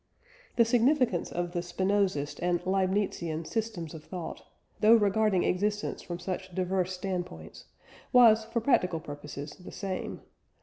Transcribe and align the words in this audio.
The 0.55 0.65
significance 0.65 1.31
of 1.31 1.51
the 1.51 1.59
Spinozist 1.59 2.39
and 2.41 2.59
Leibnizian 2.61 3.45
systems 3.45 3.93
of 3.93 4.03
thought, 4.03 4.41
though 4.79 4.95
regarding 4.95 5.43
existence 5.43 6.01
from 6.01 6.17
such 6.17 6.55
diverse 6.55 6.91
standpoints, 6.91 7.65
was, 8.11 8.43
for 8.45 8.61
practical 8.61 8.99
purposes 8.99 9.51
the 9.51 9.71
same. 9.71 10.21